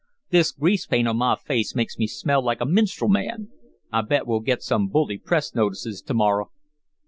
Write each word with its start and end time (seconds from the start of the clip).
This 0.31 0.51
grease 0.51 0.87
paint 0.87 1.07
on 1.07 1.17
my 1.17 1.35
face 1.35 1.75
makes 1.75 1.99
me 1.99 2.07
smell 2.07 2.43
like 2.43 2.59
a 2.59 2.65
minstrel 2.65 3.07
man. 3.07 3.49
I 3.91 4.01
bet 4.01 4.25
we'll 4.25 4.39
get 4.39 4.63
some 4.63 4.87
bully 4.87 5.19
press 5.19 5.53
notices 5.53 6.01
to 6.01 6.13
morrow." 6.15 6.49